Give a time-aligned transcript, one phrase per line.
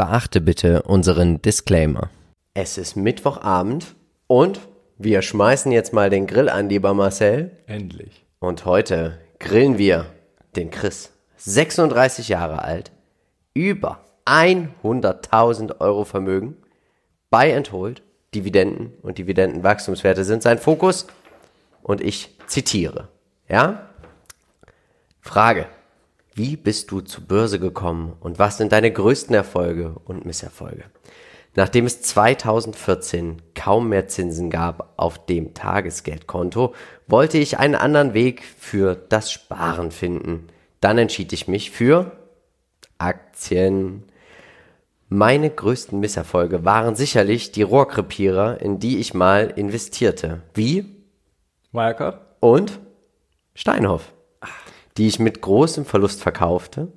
[0.00, 2.08] Beachte bitte unseren Disclaimer.
[2.54, 3.96] Es ist Mittwochabend
[4.28, 4.58] und
[4.96, 7.50] wir schmeißen jetzt mal den Grill an, lieber Marcel.
[7.66, 8.24] Endlich.
[8.38, 10.06] Und heute grillen wir
[10.56, 11.12] den Chris.
[11.36, 12.92] 36 Jahre alt,
[13.52, 16.56] über 100.000 Euro Vermögen,
[17.28, 18.00] Buy and Hold,
[18.34, 21.08] Dividenden und Dividendenwachstumswerte sind sein Fokus.
[21.82, 23.08] Und ich zitiere.
[23.50, 23.90] Ja?
[25.20, 25.66] Frage.
[26.34, 30.84] Wie bist du zur Börse gekommen und was sind deine größten Erfolge und Misserfolge?
[31.56, 36.74] Nachdem es 2014 kaum mehr Zinsen gab auf dem Tagesgeldkonto,
[37.08, 40.46] wollte ich einen anderen Weg für das Sparen finden.
[40.80, 42.12] Dann entschied ich mich für
[42.98, 44.04] Aktien.
[45.08, 50.42] Meine größten Misserfolge waren sicherlich die Rohrkrepierer, in die ich mal investierte.
[50.54, 51.04] Wie?
[51.72, 52.20] Wirecard?
[52.38, 52.78] Und
[53.56, 54.12] Steinhoff
[54.96, 56.88] die ich mit großem Verlust verkaufte,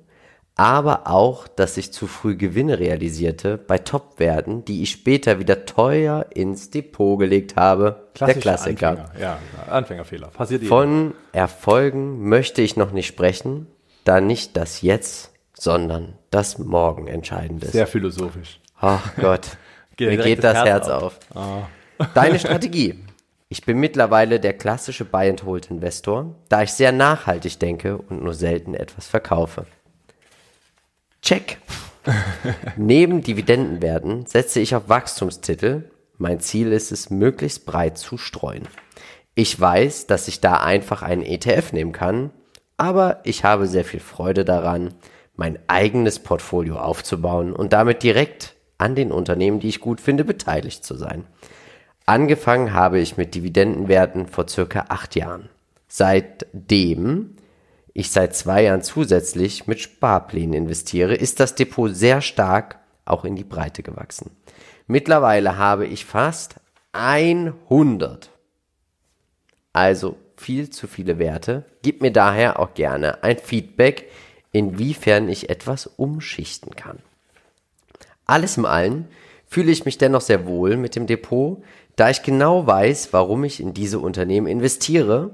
[0.56, 6.26] aber auch, dass ich zu früh Gewinne realisierte bei Top-Werten, die ich später wieder teuer
[6.32, 8.08] ins Depot gelegt habe.
[8.14, 8.88] Klassische der Klassiker.
[8.90, 9.10] Anfänger.
[9.20, 10.28] Ja, Anfängerfehler.
[10.28, 10.68] Passiert jedem.
[10.68, 13.66] Von Erfolgen möchte ich noch nicht sprechen,
[14.04, 17.72] da nicht das Jetzt, sondern das Morgen entscheidend ist.
[17.72, 18.60] Sehr philosophisch.
[18.78, 19.56] Ach Gott,
[19.96, 21.18] Geht mir geht das Herz Herz auf.
[21.34, 21.66] auf.
[22.14, 22.98] Deine Strategie.
[23.48, 29.06] Ich bin mittlerweile der klassische Buy-and-Hold-Investor, da ich sehr nachhaltig denke und nur selten etwas
[29.06, 29.66] verkaufe.
[31.20, 31.58] Check.
[32.76, 35.90] Neben Dividendenwerten setze ich auf Wachstumstitel.
[36.18, 38.68] Mein Ziel ist es, möglichst breit zu streuen.
[39.34, 42.30] Ich weiß, dass ich da einfach einen ETF nehmen kann,
[42.76, 44.94] aber ich habe sehr viel Freude daran,
[45.36, 50.84] mein eigenes Portfolio aufzubauen und damit direkt an den Unternehmen, die ich gut finde, beteiligt
[50.84, 51.24] zu sein.
[52.06, 55.48] Angefangen habe ich mit Dividendenwerten vor circa acht Jahren.
[55.88, 57.36] Seitdem
[57.94, 63.36] ich seit zwei Jahren zusätzlich mit Sparplänen investiere, ist das Depot sehr stark auch in
[63.36, 64.30] die Breite gewachsen.
[64.86, 66.56] Mittlerweile habe ich fast
[66.92, 68.30] 100.
[69.72, 71.64] Also viel zu viele Werte.
[71.82, 74.10] Gib mir daher auch gerne ein Feedback,
[74.52, 76.98] inwiefern ich etwas umschichten kann.
[78.26, 79.08] Alles im Allen
[79.46, 81.62] fühle ich mich dennoch sehr wohl mit dem Depot,
[81.96, 85.30] da ich genau weiß, warum ich in diese Unternehmen investiere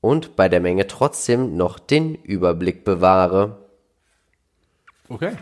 [0.00, 3.68] und bei der Menge trotzdem noch den Überblick bewahre.
[5.08, 5.32] Okay.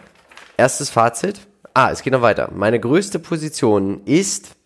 [0.56, 1.41] Erstes Fazit.
[1.75, 2.51] Ah, es geht noch weiter.
[2.53, 4.56] Meine größte Position ist,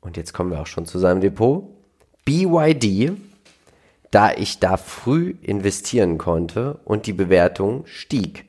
[0.00, 1.68] und jetzt kommen wir auch schon zu seinem Depot,
[2.24, 3.12] BYD,
[4.10, 8.46] da ich da früh investieren konnte und die Bewertung stieg.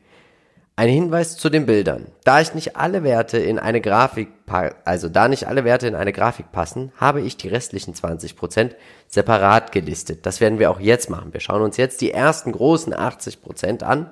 [0.75, 2.07] Ein Hinweis zu den Bildern.
[2.23, 6.13] Da ich nicht alle Werte in eine Grafik, also da nicht alle Werte in eine
[6.13, 8.71] Grafik passen, habe ich die restlichen 20%
[9.07, 10.25] separat gelistet.
[10.25, 11.33] Das werden wir auch jetzt machen.
[11.33, 14.11] Wir schauen uns jetzt die ersten großen 80% an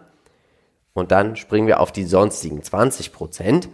[0.93, 3.67] und dann springen wir auf die sonstigen 20%.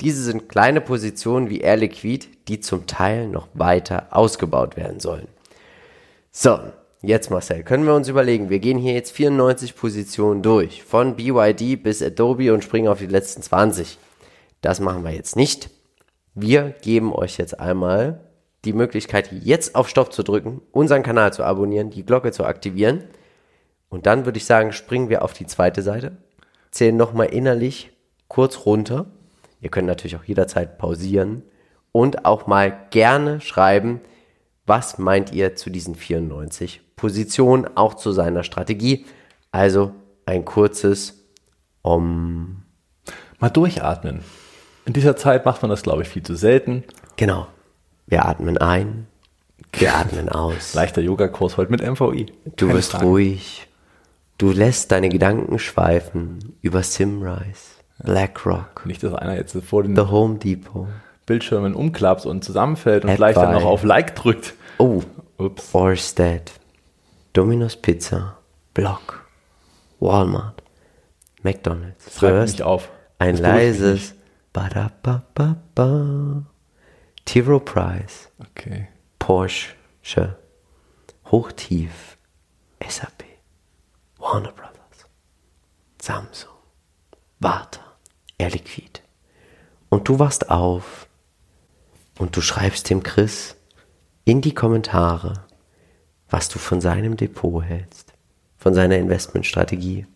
[0.00, 5.28] Diese sind kleine Positionen wie Air Liquid, die zum Teil noch weiter ausgebaut werden sollen.
[6.30, 6.58] So,
[7.02, 11.82] Jetzt Marcel, können wir uns überlegen, wir gehen hier jetzt 94 Positionen durch, von BYD
[11.82, 13.96] bis Adobe und springen auf die letzten 20.
[14.60, 15.70] Das machen wir jetzt nicht.
[16.42, 18.20] Wir geben euch jetzt einmal
[18.64, 23.04] die Möglichkeit, jetzt auf Stopp zu drücken, unseren Kanal zu abonnieren, die Glocke zu aktivieren.
[23.90, 26.16] Und dann würde ich sagen, springen wir auf die zweite Seite,
[26.70, 27.90] zählen nochmal innerlich
[28.28, 29.04] kurz runter.
[29.60, 31.42] Ihr könnt natürlich auch jederzeit pausieren
[31.92, 34.00] und auch mal gerne schreiben,
[34.64, 39.04] was meint ihr zu diesen 94 Positionen, auch zu seiner Strategie?
[39.52, 39.92] Also
[40.24, 41.22] ein kurzes
[41.82, 42.62] Om.
[43.40, 44.20] Mal durchatmen.
[44.84, 46.84] In dieser Zeit macht man das, glaube ich, viel zu selten.
[47.16, 47.46] Genau.
[48.06, 49.06] Wir atmen ein,
[49.72, 50.74] wir atmen aus.
[50.74, 52.26] Leichter Yogakurs heute mit MVI.
[52.56, 53.04] Du Keine wirst Frage.
[53.06, 53.66] ruhig.
[54.38, 60.02] Du lässt deine Gedanken schweifen über Simrise, BlackRock, Nicht, dass einer jetzt vor den The
[60.10, 60.88] Home Depot.
[61.26, 63.34] Bildschirmen umklappt und zusammenfällt und Advice.
[63.34, 64.54] gleich dann noch auf Like drückt.
[64.78, 65.02] Oh,
[65.36, 65.68] Ups.
[65.74, 66.50] Orsted,
[67.34, 68.38] Domino's Pizza,
[68.74, 69.24] Block,
[70.00, 70.62] Walmart,
[71.42, 72.08] McDonald's.
[72.08, 72.88] First, mich auf.
[73.18, 74.14] ein leises
[74.52, 76.44] Badabababa,
[77.24, 78.88] Tiro Price, Okay.
[79.18, 80.36] Porsche,
[81.26, 82.16] Hochtief,
[82.86, 83.24] SAP,
[84.18, 85.06] Warner Brothers,
[86.00, 86.50] Samsung,
[87.38, 87.80] Warta,
[88.38, 89.00] Air Liquid.
[89.88, 91.06] Und du wachst auf.
[92.18, 93.56] Und du schreibst dem Chris
[94.24, 95.46] in die Kommentare,
[96.28, 98.12] was du von seinem Depot hältst,
[98.58, 100.06] von seiner Investmentstrategie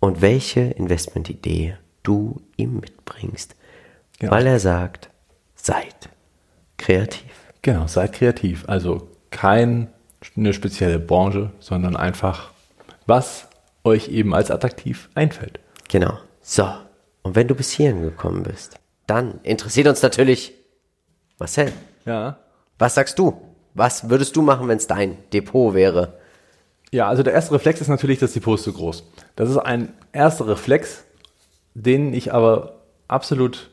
[0.00, 3.54] und welche Investmentidee du ihm mitbringst,
[4.20, 4.32] Genau.
[4.32, 5.10] weil er sagt,
[5.56, 6.08] seid
[6.78, 7.24] kreativ.
[7.62, 8.64] Genau, seid kreativ.
[8.68, 9.88] Also keine
[10.52, 12.50] spezielle Branche, sondern einfach,
[13.06, 13.48] was
[13.82, 15.58] euch eben als attraktiv einfällt.
[15.88, 16.18] Genau.
[16.42, 16.80] So, und
[17.22, 18.76] Und wenn du bis hierhin gekommen bist,
[19.06, 20.52] dann interessiert uns natürlich,
[21.38, 21.72] Marcel,
[22.06, 22.38] Ja.
[22.78, 23.40] was sagst du?
[23.74, 26.18] Was würdest du machen, wenn es dein Depot wäre?
[26.92, 29.04] Ja, also der erste Reflex ist natürlich, das Depot ist zu groß.
[29.36, 31.04] Das ist ein erster Reflex,
[31.74, 33.70] den ich aber absolut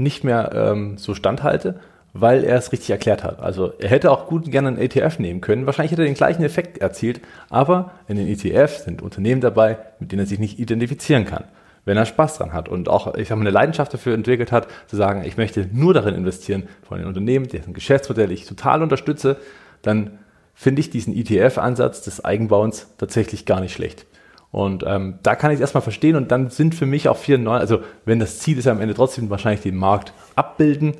[0.00, 1.78] nicht mehr ähm, so standhalte,
[2.12, 3.38] weil er es richtig erklärt hat.
[3.38, 5.66] Also er hätte auch gut gerne einen ETF nehmen können.
[5.66, 10.10] Wahrscheinlich hätte er den gleichen Effekt erzielt, aber in den ETFs sind Unternehmen dabei, mit
[10.10, 11.44] denen er sich nicht identifizieren kann.
[11.84, 14.66] Wenn er Spaß dran hat und auch, ich sag mal, eine Leidenschaft dafür entwickelt hat,
[14.86, 19.36] zu sagen, ich möchte nur darin investieren von den Unternehmen, deren Geschäftsmodell ich total unterstütze,
[19.82, 20.18] dann
[20.54, 24.04] finde ich diesen ETF-Ansatz des Eigenbauens tatsächlich gar nicht schlecht.
[24.52, 27.60] Und ähm, da kann ich es erstmal verstehen und dann sind für mich auch 94,
[27.60, 30.96] also wenn das Ziel ist am Ende trotzdem wahrscheinlich den Markt abbilden,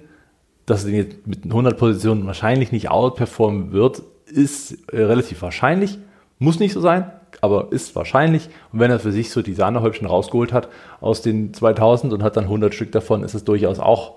[0.67, 5.99] dass er den jetzt mit 100 Positionen wahrscheinlich nicht outperformen wird, ist äh, relativ wahrscheinlich.
[6.39, 7.11] Muss nicht so sein,
[7.41, 8.49] aber ist wahrscheinlich.
[8.73, 10.69] Und wenn er für sich so die Sahnehäubchen rausgeholt hat
[11.01, 14.15] aus den 2000 und hat dann 100 Stück davon, ist es durchaus auch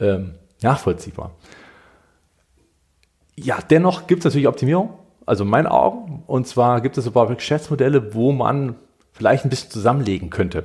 [0.00, 1.30] ähm, nachvollziehbar.
[3.36, 4.90] Ja, dennoch gibt es natürlich Optimierung,
[5.26, 6.22] also in meinen Augen.
[6.26, 8.76] Und zwar gibt es ein paar Geschäftsmodelle, wo man
[9.12, 10.64] vielleicht ein bisschen zusammenlegen könnte.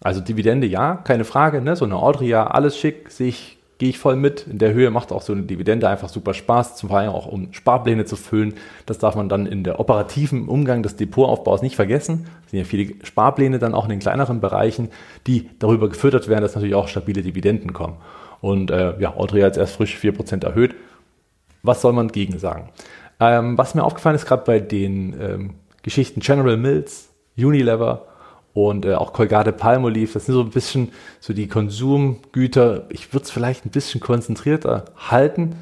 [0.00, 1.60] Also Dividende, ja, keine Frage.
[1.60, 1.76] Ne?
[1.76, 4.46] So eine Audria, alles schick, sehe ich, gehe ich voll mit.
[4.46, 7.52] In der Höhe macht auch so eine Dividende einfach super Spaß, zum Beispiel auch um
[7.52, 8.54] Sparpläne zu füllen.
[8.86, 12.26] Das darf man dann in der operativen Umgang des Depotaufbaus nicht vergessen.
[12.44, 14.90] Es sind ja viele Sparpläne dann auch in den kleineren Bereichen,
[15.26, 17.96] die darüber gefüttert werden, dass natürlich auch stabile Dividenden kommen.
[18.40, 20.74] Und äh, ja, Audria hat erst frisch 4% erhöht.
[21.62, 22.68] Was soll man gegen sagen?
[23.20, 25.50] Ähm, was mir aufgefallen ist, gerade bei den ähm,
[25.82, 28.06] Geschichten General Mills, Unilever
[28.52, 32.86] und äh, auch Colgate Palmolive, das sind so ein bisschen so die Konsumgüter.
[32.90, 35.56] Ich würde es vielleicht ein bisschen konzentrierter halten.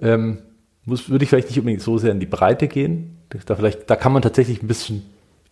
[0.00, 0.38] Ähm,
[0.84, 3.18] würde ich vielleicht nicht unbedingt so sehr in die Breite gehen.
[3.46, 5.02] Da, vielleicht, da kann man tatsächlich ein bisschen,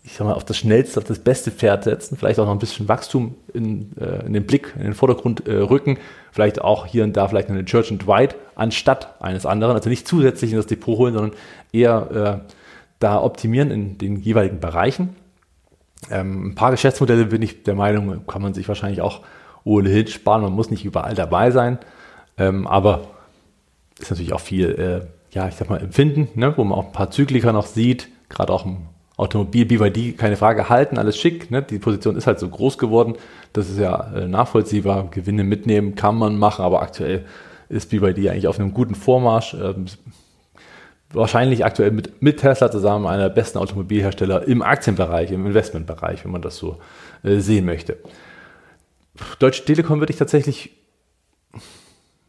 [0.06, 2.16] ich sag mal, auf das schnellste, auf das beste Pferd setzen.
[2.18, 5.54] Vielleicht auch noch ein bisschen Wachstum in, äh, in den Blick, in den Vordergrund äh,
[5.54, 5.98] rücken.
[6.30, 9.74] Vielleicht auch hier und da vielleicht eine Church and Dwight anstatt eines anderen.
[9.74, 11.32] Also nicht zusätzlich in das Depot holen, sondern
[11.72, 12.52] eher äh,
[12.98, 15.16] da optimieren in den jeweiligen Bereichen.
[16.10, 19.22] Ähm, ein paar Geschäftsmodelle bin ich der Meinung, kann man sich wahrscheinlich auch
[19.64, 20.42] ohnehin sparen.
[20.42, 21.78] Man muss nicht überall dabei sein.
[22.36, 23.08] Ähm, aber
[23.98, 26.92] ist natürlich auch viel, äh, ja, ich sag mal, Empfinden, ne, wo man auch ein
[26.92, 28.78] paar Zykliker noch sieht, gerade auch im
[29.16, 31.50] Automobil, BYD, keine Frage, halten, alles schick.
[31.50, 31.62] Ne?
[31.62, 33.14] Die Position ist halt so groß geworden.
[33.52, 35.08] Das ist ja äh, nachvollziehbar.
[35.10, 37.24] Gewinne mitnehmen kann man machen, aber aktuell
[37.68, 39.54] ist BYD eigentlich auf einem guten Vormarsch.
[39.54, 39.86] Ähm,
[41.12, 46.32] wahrscheinlich aktuell mit, mit Tesla zusammen einer der besten Automobilhersteller im Aktienbereich, im Investmentbereich, wenn
[46.32, 46.78] man das so
[47.22, 47.98] äh, sehen möchte.
[49.38, 50.72] Deutsche Telekom würde ich tatsächlich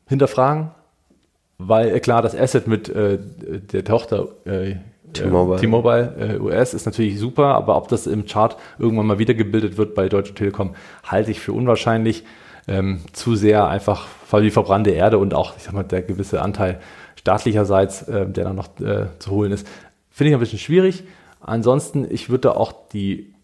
[0.07, 0.69] hinterfragen,
[1.57, 4.75] weil äh, klar, das Asset mit äh, der Tochter äh,
[5.23, 5.59] T-Mobile.
[5.59, 9.95] T-Mobile äh, US ist natürlich super, aber ob das im Chart irgendwann mal wiedergebildet wird
[9.95, 12.23] bei Deutsche Telekom, halte ich für unwahrscheinlich.
[12.67, 16.79] Ähm, zu sehr einfach wie verbrannte Erde und auch, ich sag mal, der gewisse Anteil
[17.15, 19.67] staatlicherseits, äh, der dann noch äh, zu holen ist,
[20.09, 21.03] finde ich ein bisschen schwierig.
[21.41, 23.35] Ansonsten, ich würde auch die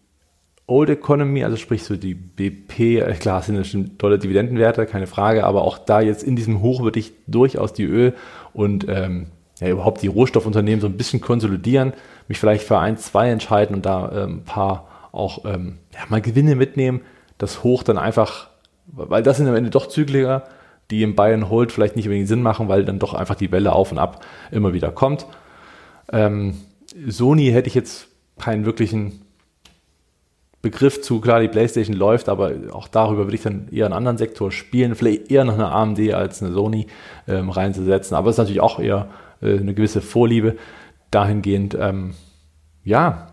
[0.66, 5.44] Old Economy, also sprich so die BP, äh, klar, sind natürlich tolle Dividendenwerte, keine Frage,
[5.44, 8.14] aber auch da jetzt in diesem Hoch würde ich durchaus die Öl
[8.52, 9.26] und ähm,
[9.62, 11.92] ja, überhaupt die Rohstoffunternehmen so ein bisschen konsolidieren,
[12.28, 16.20] mich vielleicht für ein, zwei entscheiden und da ähm, ein paar auch ähm, ja, mal
[16.20, 17.02] Gewinne mitnehmen,
[17.38, 18.48] das Hoch dann einfach,
[18.86, 20.44] weil das sind am Ende doch Zykliker,
[20.90, 23.72] die im Bayern Hold vielleicht nicht unbedingt Sinn machen, weil dann doch einfach die Welle
[23.72, 25.26] auf und ab immer wieder kommt.
[26.12, 26.54] Ähm,
[27.08, 28.08] Sony hätte ich jetzt
[28.38, 29.22] keinen wirklichen
[30.60, 34.18] Begriff zu, klar, die PlayStation läuft, aber auch darüber würde ich dann eher einen anderen
[34.18, 36.86] Sektor spielen, vielleicht eher noch eine AMD als eine Sony
[37.26, 39.08] ähm, reinzusetzen, aber es ist natürlich auch eher
[39.42, 40.56] äh, eine gewisse Vorliebe
[41.10, 41.76] dahingehend.
[41.78, 42.14] Ähm,
[42.84, 43.28] ja,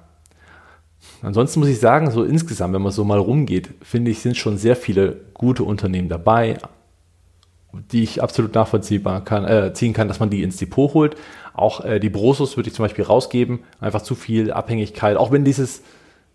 [1.21, 4.57] ansonsten muss ich sagen, so insgesamt, wenn man so mal rumgeht, finde ich, sind schon
[4.57, 6.57] sehr viele gute Unternehmen dabei,
[7.91, 11.15] die ich absolut nachvollziehbar kann, äh, ziehen kann, dass man die ins Depot holt.
[11.53, 15.45] Auch äh, die Brosus würde ich zum Beispiel rausgeben, einfach zu viel Abhängigkeit, auch wenn
[15.45, 15.83] dieses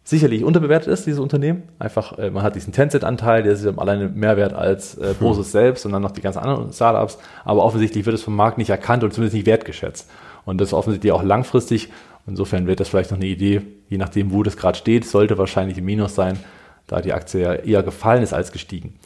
[0.04, 1.62] sicherlich unterbewertet ist, dieses Unternehmen.
[1.78, 5.52] Einfach, äh, man hat diesen Tencent-Anteil, der ist alleine mehr wert als äh, Brosus hm.
[5.52, 7.18] selbst und dann noch die ganzen anderen Startups.
[7.44, 10.08] Aber offensichtlich wird es vom Markt nicht erkannt und zumindest nicht wertgeschätzt.
[10.44, 11.90] Und das ist offensichtlich auch langfristig.
[12.26, 15.78] Insofern wird das vielleicht noch eine Idee, je nachdem, wo das gerade steht, sollte wahrscheinlich
[15.78, 16.38] im Minus sein,
[16.87, 18.99] da die Aktie ja eher gefallen ist als gestiegen.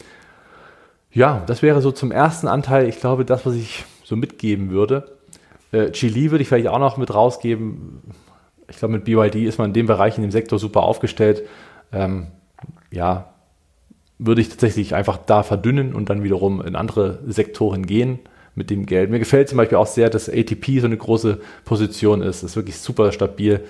[1.12, 5.16] Ja, das wäre so zum ersten Anteil, ich glaube, das, was ich so mitgeben würde.
[5.72, 8.02] Äh, Chili würde ich vielleicht auch noch mit rausgeben
[8.68, 11.42] ich glaube, mit BYD ist man in dem Bereich, in dem Sektor super aufgestellt.
[11.92, 12.28] Ähm,
[12.90, 13.32] ja,
[14.18, 18.18] würde ich tatsächlich einfach da verdünnen und dann wiederum in andere Sektoren gehen
[18.54, 19.10] mit dem Geld.
[19.10, 22.42] Mir gefällt zum Beispiel auch sehr, dass ATP so eine große Position ist.
[22.42, 23.60] Das ist wirklich super stabil.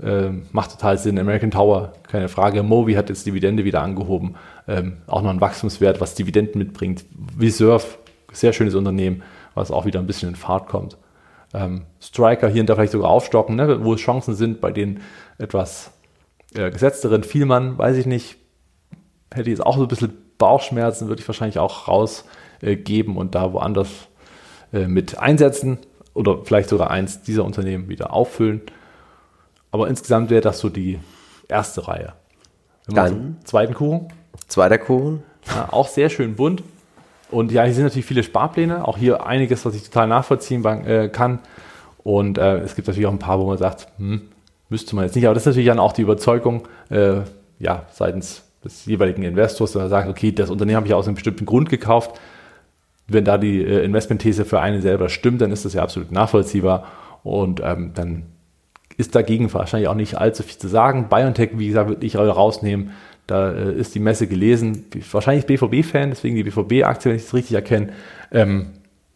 [0.00, 1.18] ähm, macht total Sinn.
[1.18, 2.62] American Tower, keine Frage.
[2.62, 4.36] Movi hat jetzt Dividende wieder angehoben.
[4.68, 7.04] Ähm, auch noch ein Wachstumswert, was Dividenden mitbringt.
[7.38, 7.84] Reserve,
[8.32, 9.22] sehr schönes Unternehmen,
[9.54, 10.96] was auch wieder ein bisschen in Fahrt kommt.
[11.54, 15.00] Ähm, Striker hier und da vielleicht sogar aufstocken, ne, wo es Chancen sind bei den
[15.38, 15.90] etwas
[16.54, 17.24] äh, gesetzteren.
[17.24, 18.36] Vielmann, weiß ich nicht,
[19.32, 23.34] hätte ich jetzt auch so ein bisschen Bauchschmerzen, würde ich wahrscheinlich auch rausgeben äh, und
[23.34, 23.88] da woanders
[24.72, 25.78] äh, mit einsetzen
[26.14, 28.62] oder vielleicht sogar eins dieser Unternehmen wieder auffüllen.
[29.70, 30.98] Aber insgesamt wäre das so die
[31.48, 32.14] erste Reihe.
[32.86, 34.08] Dann zweiten Kuchen.
[34.46, 35.22] Zweiter Kuchen.
[35.46, 36.62] Ja, auch sehr schön bunt.
[37.30, 38.86] Und ja, hier sind natürlich viele Sparpläne.
[38.86, 41.40] Auch hier einiges, was ich total nachvollziehen äh, kann.
[42.02, 44.22] Und äh, es gibt natürlich auch ein paar, wo man sagt, hm,
[44.68, 45.26] müsste man jetzt nicht.
[45.26, 47.20] Aber das ist natürlich dann auch die Überzeugung, äh,
[47.58, 51.46] ja, seitens des jeweiligen Investors, der sagt, okay, das Unternehmen habe ich aus einem bestimmten
[51.46, 52.18] Grund gekauft.
[53.06, 56.86] Wenn da die äh, Investmentthese für einen selber stimmt, dann ist das ja absolut nachvollziehbar.
[57.22, 58.24] Und ähm, dann
[58.96, 61.08] ist dagegen wahrscheinlich auch nicht allzu viel zu sagen.
[61.08, 62.90] BioNTech, wie gesagt, würde ich rausnehmen.
[63.28, 64.86] Da äh, ist die Messe gelesen.
[65.12, 67.90] Wahrscheinlich BVB-Fan, deswegen die BVB-Aktie, wenn ich es richtig erkenne.
[68.32, 68.70] Ähm,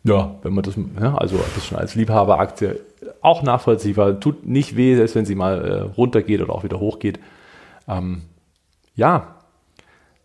[0.04, 2.76] ja, wenn man das, ja, also das schon als Liebhaberaktie
[3.22, 4.20] auch nachvollziehbar.
[4.20, 7.20] Tut nicht weh, selbst wenn sie mal äh, runtergeht oder auch wieder hochgeht.
[7.88, 8.22] Ähm,
[8.94, 9.36] ja,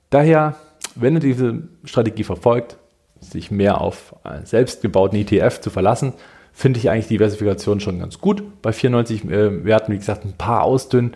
[0.09, 0.55] daher,
[0.95, 2.77] wenn ihr diese Strategie verfolgt,
[3.21, 6.13] sich mehr auf einen selbstgebauten ETF zu verlassen,
[6.51, 8.43] finde ich eigentlich Diversifikation schon ganz gut.
[8.61, 11.13] Bei 94 äh, Werten, wie gesagt, ein paar ausdünnen,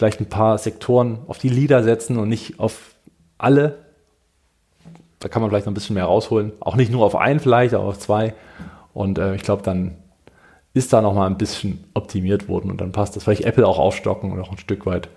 [0.00, 2.94] vielleicht ein paar Sektoren auf die Leader setzen und nicht auf
[3.36, 3.76] alle.
[5.18, 6.52] Da kann man vielleicht noch ein bisschen mehr rausholen.
[6.58, 8.32] Auch nicht nur auf einen vielleicht, aber auf zwei.
[8.94, 9.98] Und äh, ich glaube, dann
[10.72, 13.24] ist da noch mal ein bisschen optimiert worden und dann passt das.
[13.24, 15.10] Vielleicht Apple auch aufstocken und auch ein Stück weit,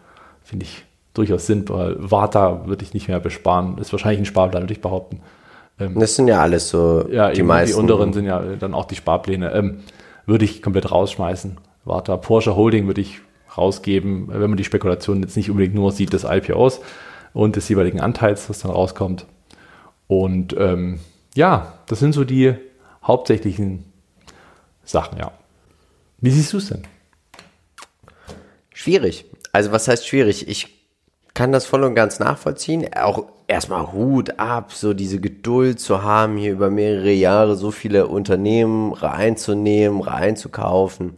[0.44, 1.96] finde ich durchaus sinnvoll.
[2.00, 3.78] Warta würde ich nicht mehr besparen.
[3.78, 5.22] Ist wahrscheinlich ein Sparplan, würde ich behaupten.
[5.80, 7.78] Ähm, das sind ja alles so ja, die meisten.
[7.78, 9.54] Die unteren sind ja dann auch die Sparpläne.
[9.54, 9.80] Ähm,
[10.26, 11.58] würde ich komplett rausschmeißen.
[11.86, 13.22] Warte, Porsche Holding würde ich
[13.58, 16.82] rausgeben, wenn man die Spekulation jetzt nicht unbedingt nur sieht des IPOs
[17.34, 19.26] und des jeweiligen Anteils, was dann rauskommt.
[20.08, 21.00] Und ähm,
[21.36, 22.54] ja, das sind so die
[23.04, 23.86] hauptsächlichen
[24.84, 25.32] Sachen, ja.
[26.20, 26.84] Wie siehst du es denn?
[28.74, 29.26] Schwierig.
[29.52, 30.48] Also was heißt schwierig?
[30.48, 30.84] Ich
[31.34, 32.94] kann das voll und ganz nachvollziehen.
[32.96, 38.08] Auch erstmal Hut ab, so diese Geduld zu haben, hier über mehrere Jahre so viele
[38.08, 41.18] Unternehmen reinzunehmen, reinzukaufen.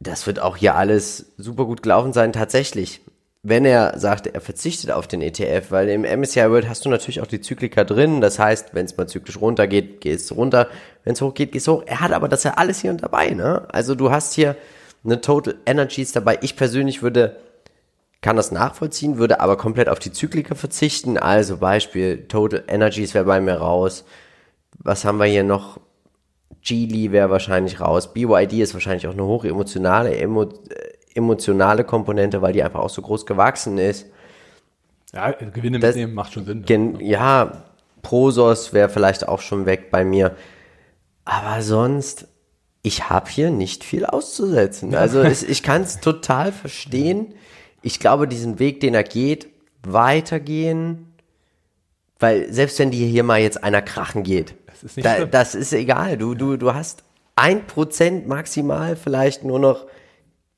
[0.00, 3.02] Das wird auch hier alles super gut gelaufen sein, tatsächlich.
[3.42, 7.20] Wenn er sagt, er verzichtet auf den ETF, weil im MSCI World hast du natürlich
[7.20, 8.20] auch die Zyklika drin.
[8.20, 10.68] Das heißt, wenn es mal zyklisch runtergeht, geht es runter.
[11.04, 11.82] Wenn es hochgeht, geht es hoch.
[11.86, 13.66] Er hat aber das ja alles hier und dabei, ne?
[13.72, 14.56] Also du hast hier
[15.04, 16.38] eine Total Energies dabei.
[16.42, 17.36] Ich persönlich würde
[18.20, 21.16] kann das nachvollziehen, würde aber komplett auf die Zyklika verzichten.
[21.16, 24.04] Also Beispiel Total Energies wäre bei mir raus.
[24.78, 25.80] Was haben wir hier noch?
[26.70, 28.12] Geely wäre wahrscheinlich raus.
[28.12, 30.48] BYD ist wahrscheinlich auch eine hochemotionale emo, äh,
[31.14, 34.06] emotionale Komponente, weil die einfach auch so groß gewachsen ist.
[35.12, 36.64] Ja, Gewinne das, mitnehmen macht schon Sinn.
[36.64, 37.64] Gen, ja,
[38.02, 40.36] Prosos wäre vielleicht auch schon weg bei mir.
[41.24, 42.28] Aber sonst,
[42.82, 44.94] ich habe hier nicht viel auszusetzen.
[44.94, 47.34] Also es, ich kann es total verstehen
[47.82, 49.48] ich glaube, diesen Weg, den er geht,
[49.82, 51.14] weitergehen,
[52.18, 55.72] weil selbst wenn dir hier mal jetzt einer krachen geht, das ist, da, das ist
[55.72, 56.16] egal.
[56.16, 57.04] Du, du, du hast
[57.36, 59.86] ein Prozent maximal vielleicht nur noch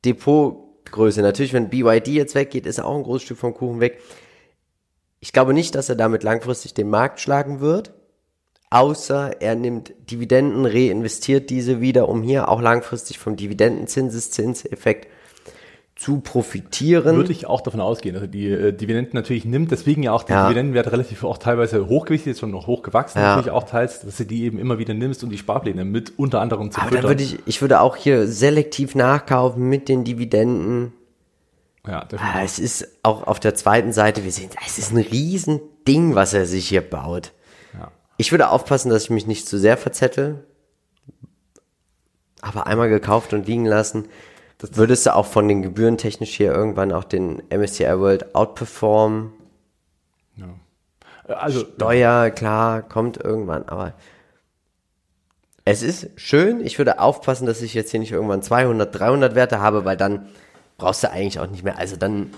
[0.05, 1.23] Depotgröße.
[1.23, 4.00] Natürlich, wenn BYD jetzt weggeht, ist auch ein großes Stück vom Kuchen weg.
[5.21, 7.93] Ich glaube nicht, dass er damit langfristig den Markt schlagen wird,
[8.71, 15.09] außer er nimmt Dividenden, reinvestiert diese wieder, um hier auch langfristig vom Dividendenzinseszinseffekt
[16.02, 17.14] zu profitieren.
[17.14, 20.25] Würde ich auch davon ausgehen, dass er die äh, Dividenden natürlich nimmt, deswegen ja auch
[20.25, 20.42] der ja.
[20.49, 23.37] Dividendenwert relativ auch teilweise hochgewichtet, ist schon noch hochgewachsen, ja.
[23.37, 26.40] natürlich auch teils, dass du die eben immer wieder nimmst und die Sparpläne mit unter
[26.40, 27.04] anderem zu Aber füttern.
[27.04, 30.92] würde ich, ich würde auch hier selektiv nachkaufen mit den Dividenden.
[31.87, 32.35] Ja, definitiv.
[32.35, 36.35] Ah, es ist auch auf der zweiten Seite, wir sehen, es ist ein Riesending, was
[36.35, 37.30] er sich hier baut.
[37.78, 37.92] Ja.
[38.16, 40.44] Ich würde aufpassen, dass ich mich nicht zu sehr verzettel.
[42.40, 44.09] Aber einmal gekauft und liegen lassen.
[44.62, 49.33] Das Würdest du auch von den Gebühren technisch hier irgendwann auch den MSCI World outperformen?
[50.37, 50.54] Ja.
[51.26, 53.95] Also, Steuer, klar, kommt irgendwann, aber
[55.64, 56.64] es ist schön.
[56.64, 60.28] Ich würde aufpassen, dass ich jetzt hier nicht irgendwann 200, 300 Werte habe, weil dann
[60.78, 61.78] brauchst du eigentlich auch nicht mehr.
[61.78, 62.31] Also dann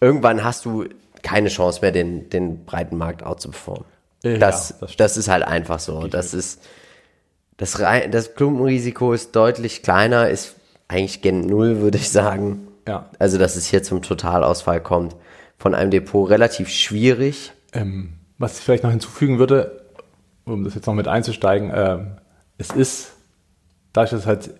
[0.00, 0.86] irgendwann hast du
[1.22, 3.84] keine Chance mehr, den, den breiten Markt outzuperformen.
[4.22, 6.06] Ja, das, das, das, ist halt einfach so.
[6.06, 6.62] Das ist,
[7.56, 10.54] das, das Klumpenrisiko ist deutlich kleiner, ist
[10.92, 12.68] eigentlich gen Null, würde ich sagen.
[12.86, 13.08] Ja.
[13.18, 15.16] Also, dass es hier zum Totalausfall kommt
[15.56, 17.52] von einem Depot, relativ schwierig.
[17.72, 19.84] Ähm, was ich vielleicht noch hinzufügen würde,
[20.44, 22.12] um das jetzt noch mit einzusteigen, ähm,
[22.58, 23.12] es ist,
[23.92, 24.50] dadurch, dass es halt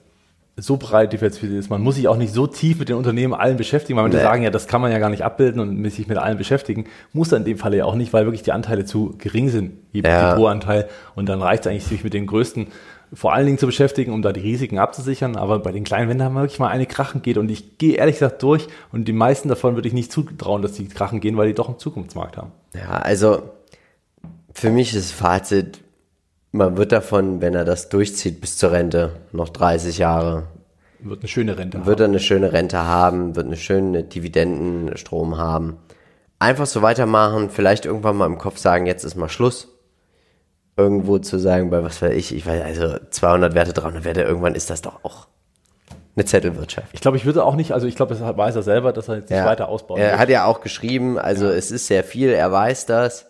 [0.56, 1.70] so breit diversifiziert ist.
[1.70, 4.22] Man muss sich auch nicht so tief mit den Unternehmen allen beschäftigen, weil man nee.
[4.22, 6.84] sagen, ja, das kann man ja gar nicht abbilden und sich mit allen beschäftigen.
[7.12, 9.72] Muss er in dem Fall ja auch nicht, weil wirklich die Anteile zu gering sind,
[9.92, 10.34] je ja.
[10.34, 10.88] Depotanteil.
[11.14, 12.66] Und dann reicht es eigentlich, sich mit den größten
[13.14, 15.36] vor allen Dingen zu beschäftigen, um da die Risiken abzusichern.
[15.36, 18.16] Aber bei den kleinen, wenn da wirklich mal eine krachen geht und ich gehe ehrlich
[18.16, 21.48] gesagt durch und die meisten davon würde ich nicht zutrauen, dass die krachen gehen, weil
[21.48, 22.52] die doch einen Zukunftsmarkt haben.
[22.74, 23.42] Ja, also
[24.54, 25.80] für mich ist Fazit,
[26.52, 30.44] man wird davon, wenn er das durchzieht bis zur Rente, noch 30 Jahre.
[31.00, 31.86] Wird eine schöne Rente haben.
[31.86, 35.78] Wird er eine schöne Rente haben, wird eine schöne Dividendenstrom haben.
[36.38, 39.71] Einfach so weitermachen, vielleicht irgendwann mal im Kopf sagen, jetzt ist mal Schluss.
[40.76, 44.54] Irgendwo zu sagen, bei was weiß ich, ich weiß, also 200 Werte, 300 Werte, irgendwann
[44.54, 45.26] ist das doch auch
[46.16, 46.88] eine Zettelwirtschaft.
[46.92, 49.16] Ich glaube, ich würde auch nicht, also ich glaube, das weiß er selber, dass er
[49.16, 49.46] jetzt nicht ja.
[49.46, 49.98] weiter ausbaut.
[49.98, 50.18] Er wird.
[50.18, 51.52] hat ja auch geschrieben, also ja.
[51.52, 53.26] es ist sehr viel, er weiß das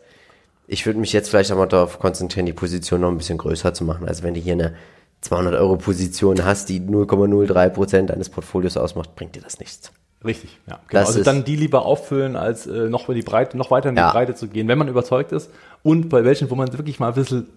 [0.72, 3.75] ich würde mich jetzt vielleicht auch mal darauf konzentrieren, die Position noch ein bisschen größer
[3.75, 4.08] zu machen.
[4.08, 4.75] Also wenn du hier eine
[5.20, 9.92] 200 Euro Position hast, die 0,03 Prozent deines Portfolios ausmacht, bringt dir das nichts.
[10.24, 10.78] Richtig, ja.
[10.88, 11.06] Genau.
[11.06, 14.00] also dann die lieber auffüllen, als äh, noch, in die Breite, noch weiter in die
[14.00, 14.12] ja.
[14.12, 15.50] Breite zu gehen, wenn man überzeugt ist.
[15.82, 17.48] Und bei welchen, wo man wirklich mal ein bisschen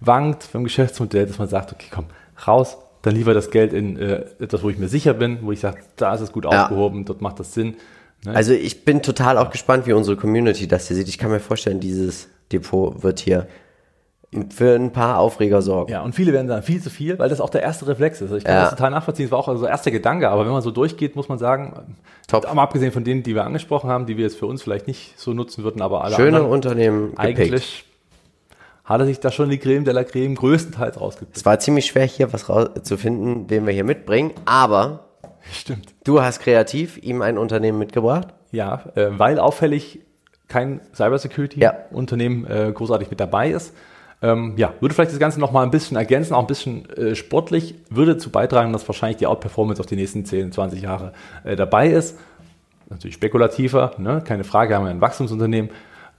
[0.00, 2.06] wankt vom Geschäftsmodell, dass man sagt, okay, komm,
[2.46, 5.60] raus, dann lieber das Geld in äh, etwas, wo ich mir sicher bin, wo ich
[5.60, 6.64] sage, da ist es gut ja.
[6.64, 7.76] aufgehoben, dort macht das Sinn.
[8.24, 8.34] Ne?
[8.34, 11.08] Also ich bin total auch gespannt, wie unsere Community das hier sieht.
[11.08, 13.46] Ich kann mir vorstellen, dieses Depot wird hier
[14.50, 15.90] für ein paar Aufreger sorgen.
[15.90, 18.30] Ja, und viele werden sagen, viel zu viel, weil das auch der erste Reflex ist.
[18.32, 18.60] Ich kann ja.
[18.62, 21.16] das total nachvollziehen, das war auch also der erste Gedanke, aber wenn man so durchgeht,
[21.16, 22.44] muss man sagen, Top.
[22.54, 25.18] mal abgesehen von denen, die wir angesprochen haben, die wir jetzt für uns vielleicht nicht
[25.18, 27.84] so nutzen würden, aber alle Schöne anderen, Unternehmen eigentlich gepickt.
[28.84, 31.36] hat er sich da schon die Creme de la Creme größtenteils rausgepickt.
[31.38, 32.44] Es war ziemlich schwer, hier was
[32.82, 35.08] zu finden, den wir hier mitbringen, aber
[35.50, 35.94] Stimmt.
[36.04, 38.28] Du hast kreativ ihm ein Unternehmen mitgebracht?
[38.50, 40.00] Ja, äh, weil auffällig
[40.48, 42.68] kein Cybersecurity-Unternehmen ja.
[42.68, 43.74] äh, großartig mit dabei ist.
[44.20, 47.14] Ähm, ja, würde vielleicht das Ganze noch mal ein bisschen ergänzen, auch ein bisschen äh,
[47.14, 51.12] sportlich, würde dazu beitragen, dass wahrscheinlich die Outperformance auf die nächsten 10, 20 Jahre
[51.44, 52.18] äh, dabei ist.
[52.90, 54.22] Natürlich spekulativer, ne?
[54.24, 55.70] keine Frage, haben wir ein Wachstumsunternehmen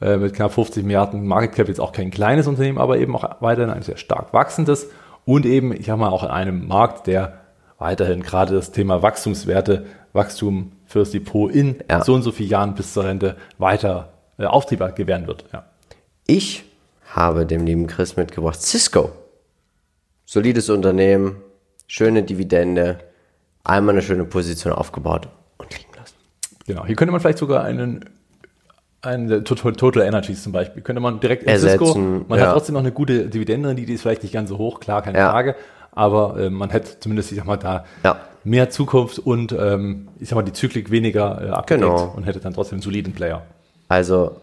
[0.02, 3.42] äh, mit knapp 50 Milliarden Market Cap, jetzt auch kein kleines Unternehmen, aber eben auch
[3.42, 4.88] weiterhin ein sehr stark wachsendes
[5.26, 7.40] und eben, ich habe mal, auch in einem Markt, der
[7.80, 12.04] weiterhin gerade das Thema Wachstumswerte, Wachstum fürs Depot in ja.
[12.04, 15.46] so und so vielen Jahren bis zur Rente weiter äh, Auftrieb gewähren wird.
[15.52, 15.66] Ja.
[16.26, 16.64] Ich
[17.16, 19.12] habe dem lieben Chris mitgebracht Cisco.
[20.26, 21.38] Solides Unternehmen,
[21.88, 23.00] schöne Dividende,
[23.64, 26.16] einmal eine schöne Position aufgebaut und liegen lassen.
[26.68, 28.06] Genau, hier könnte man vielleicht sogar einen
[29.02, 30.82] ein Total Energies zum Beispiel.
[30.82, 32.48] Könnte man direkt in Ersetzen, Cisco, man ja.
[32.48, 35.18] hat trotzdem noch eine gute Dividende, die ist vielleicht nicht ganz so hoch, klar, keine
[35.18, 35.32] ja.
[35.32, 35.56] Frage,
[35.92, 38.20] aber äh, man hätte zumindest, ich sag mal, da ja.
[38.44, 42.14] mehr Zukunft und ähm, ich sag mal, die Zyklik weniger äh, abgedeckt genau.
[42.16, 43.44] und hätte dann trotzdem einen soliden Player.
[43.88, 44.42] Also,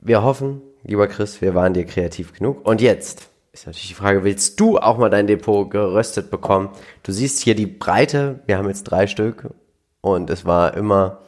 [0.00, 2.66] wir hoffen, lieber Chris, wir waren dir kreativ genug.
[2.66, 6.70] Und jetzt ist natürlich die Frage, willst du auch mal dein Depot geröstet bekommen?
[7.02, 9.50] Du siehst hier die Breite, wir haben jetzt drei Stück
[10.00, 11.22] und es war immer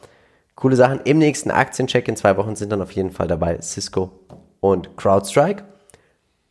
[0.55, 1.01] coole Sachen.
[1.03, 4.11] Im nächsten Aktiencheck in zwei Wochen sind dann auf jeden Fall dabei Cisco
[4.59, 5.63] und CrowdStrike.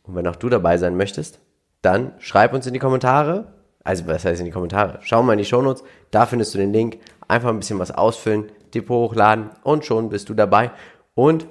[0.03, 1.39] Und wenn auch du dabei sein möchtest,
[1.81, 3.53] dann schreib uns in die Kommentare.
[3.83, 4.99] Also, was heißt in die Kommentare?
[5.01, 6.99] Schau mal in die Shownotes, da findest du den Link.
[7.27, 10.71] Einfach ein bisschen was ausfüllen, Depot hochladen und schon bist du dabei.
[11.15, 11.47] Und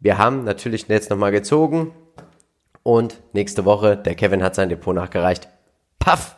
[0.00, 1.92] wir haben natürlich jetzt nochmal gezogen.
[2.82, 5.48] Und nächste Woche, der Kevin hat sein Depot nachgereicht.
[5.98, 6.36] Paff!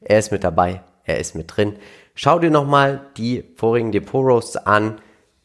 [0.00, 1.76] Er ist mit dabei, er ist mit drin.
[2.14, 5.00] Schau dir nochmal die vorigen Depot-Roasts an.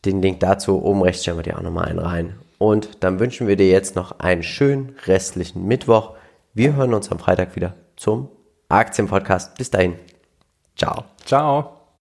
[0.06, 2.36] Den Link dazu oben rechts stellen wir dir auch nochmal einen rein.
[2.58, 6.16] Und dann wünschen wir dir jetzt noch einen schönen restlichen Mittwoch.
[6.54, 8.30] Wir hören uns am Freitag wieder zum
[8.70, 9.58] Aktienpodcast.
[9.58, 9.96] Bis dahin.
[10.76, 11.06] Ciao.
[11.26, 11.79] Ciao.